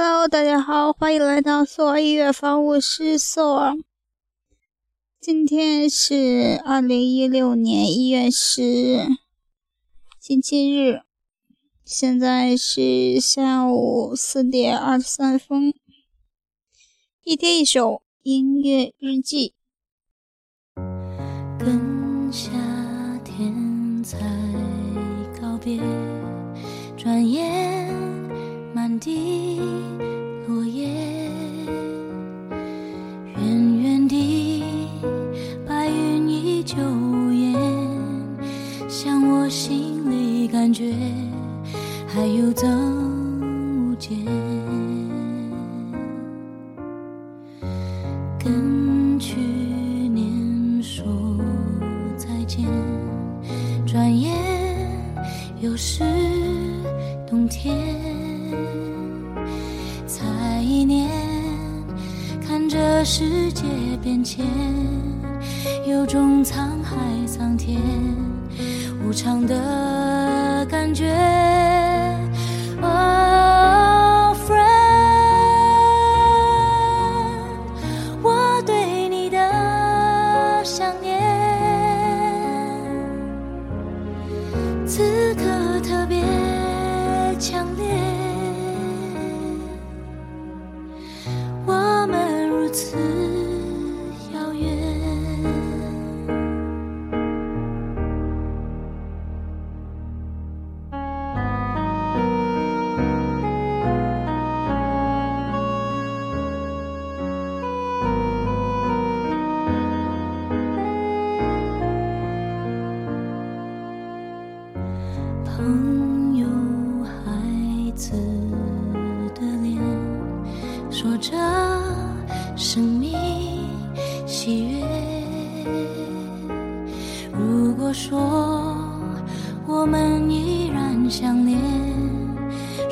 [0.00, 3.74] Hello，大家好，欢迎来到索尔音乐房，我是索尔。
[5.20, 9.08] 今天是二零一六年一月十日，
[10.20, 11.00] 星期日，
[11.84, 15.74] 现在是下午四点二十三分。
[17.24, 19.54] 一天一首音乐日记。
[21.58, 22.48] 跟夏
[23.24, 24.16] 天才
[25.40, 25.80] 告别，
[26.96, 27.92] 转眼
[28.72, 29.58] 满地
[36.68, 37.54] 云依旧无言，
[38.88, 40.92] 像我心里感觉
[42.06, 44.14] 还有增无减，
[48.38, 51.06] 跟去年说
[52.18, 52.66] 再见，
[53.86, 54.34] 转眼
[55.60, 56.04] 又是
[57.26, 57.74] 冬天。
[60.06, 61.08] 才一年，
[62.46, 63.64] 看着世界
[64.02, 64.44] 变迁，
[65.88, 67.80] 有种沧海桑田
[69.02, 71.06] 无常的感觉。
[72.82, 74.58] Oh friend，
[78.22, 79.38] 我对你的
[80.62, 81.18] 想念，
[84.86, 85.42] 此刻
[85.80, 86.22] 特别
[87.38, 87.86] 强烈。
[91.66, 92.94] 我们如此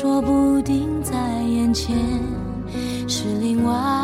[0.00, 1.12] 说不定在
[1.42, 1.94] 眼前
[3.06, 3.99] 是另外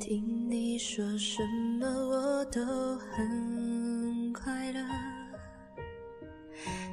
[0.00, 1.46] 听你说什
[1.78, 2.64] 么我都
[2.96, 4.80] 很快乐，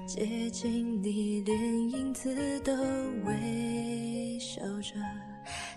[0.05, 2.73] 接近你连影子都
[3.23, 4.93] 微笑着，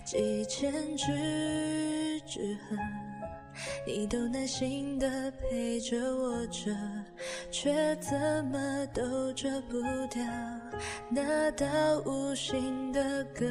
[0.04, 2.76] 几千只纸鹤，
[3.86, 6.70] 你都耐心的陪着我着，
[7.50, 8.12] 却怎
[8.46, 10.22] 么都遮不掉
[11.10, 11.66] 那道
[12.04, 13.46] 无形的隔。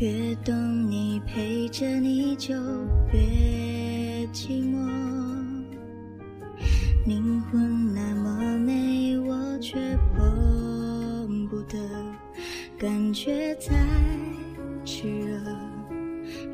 [0.00, 2.54] 越懂你，陪着你就
[3.12, 4.74] 越寂寞。
[7.06, 8.72] 灵魂那么美，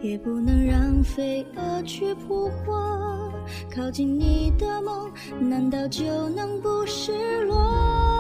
[0.03, 3.33] 也不能让飞蛾去扑火。
[3.75, 5.11] 靠近你的梦，
[5.41, 8.20] 难道就能不失落？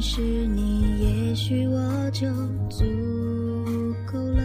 [0.00, 2.26] 是你，也许我就
[2.70, 2.84] 足
[4.10, 4.42] 够了。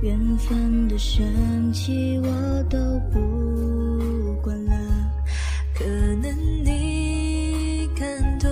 [0.00, 2.78] 缘分的神奇我都
[3.12, 4.72] 不管了。
[5.74, 5.84] 可
[6.22, 8.48] 能你看透，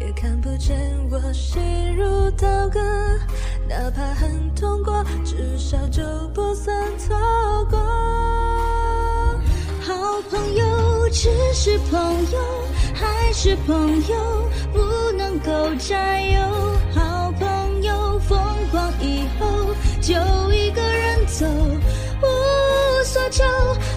[0.00, 0.78] 也看不见
[1.10, 1.60] 我心
[1.96, 2.80] 如刀割。
[3.68, 7.16] 哪怕很痛过，至少就不算错
[13.36, 13.76] 是朋
[14.06, 14.80] 友不
[15.18, 16.40] 能够占有。
[16.94, 18.38] 好朋友疯
[18.70, 20.14] 狂以后就
[20.52, 21.44] 一个人走，
[22.22, 23.42] 无所求。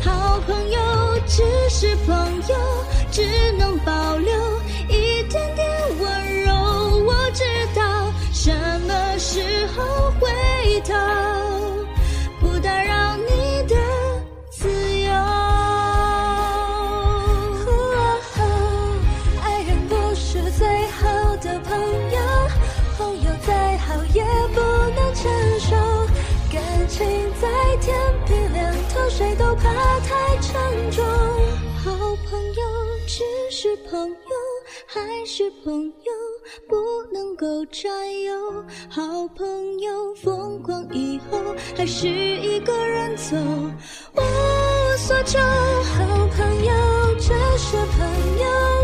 [0.03, 0.79] 好朋友
[1.27, 2.15] 只是朋
[2.49, 2.55] 友，
[3.11, 3.21] 只
[29.17, 31.03] 谁都怕太沉重。
[31.83, 32.61] 好朋友
[33.07, 34.15] 只是朋友，
[34.85, 36.13] 还是朋友
[36.69, 36.75] 不
[37.11, 37.89] 能够占
[38.21, 38.63] 有。
[38.87, 41.39] 好朋友疯狂以后，
[41.75, 43.35] 还是一个人走，
[44.13, 44.21] 无
[44.99, 45.39] 所求。
[45.39, 48.76] 好朋友只是朋友，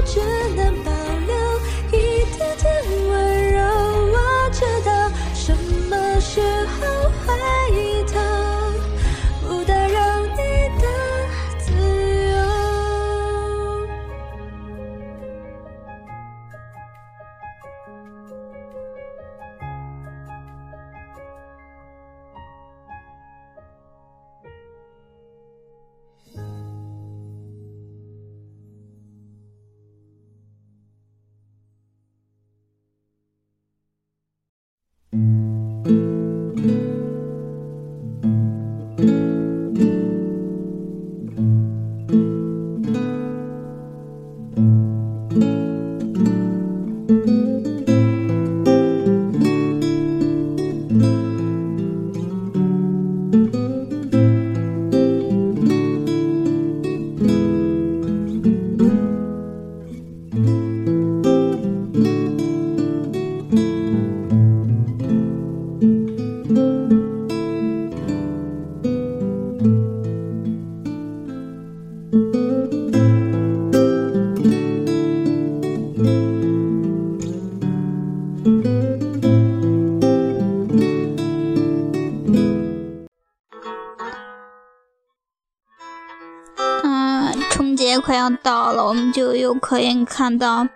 [88.00, 90.68] 快要到了，我们就又可以看到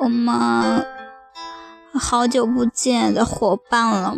[0.00, 0.86] 我们
[1.92, 4.16] 好久不见的伙伴了。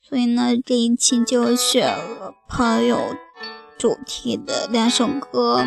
[0.00, 3.16] 所以呢，这一期就选了朋友
[3.76, 5.64] 主题的两首歌。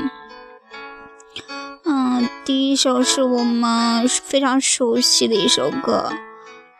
[1.85, 6.11] 嗯，第一首是我们非常熟悉的一首歌，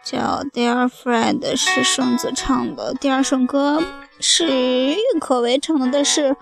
[0.03, 0.19] 叫
[0.51, 2.93] 《Dear Friend》，是顺子唱的。
[2.93, 3.83] 第二首歌
[4.19, 6.35] 是郁可唯唱的，但是。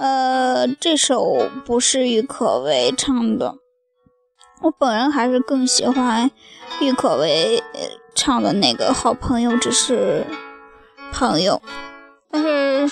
[0.00, 3.56] 呃，这首不是郁可唯唱的，
[4.62, 6.30] 我本人还是更喜欢
[6.80, 7.62] 郁可唯
[8.14, 10.24] 唱的那个《好朋友只是
[11.12, 11.60] 朋友》，
[12.30, 12.90] 但是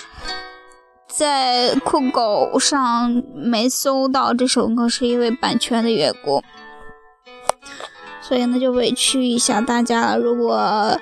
[1.09, 6.43] 在酷狗上没搜到这首歌，是因为版权的缘故，
[8.21, 10.19] 所以呢就委屈一下大家了。
[10.19, 11.01] 如果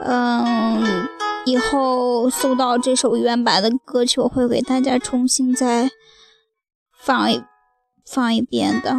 [0.00, 1.08] 嗯。
[1.48, 5.88] 以后搜到这首原版的歌曲，我会给大家重新再
[6.92, 7.42] 放一
[8.04, 8.94] 放一遍的。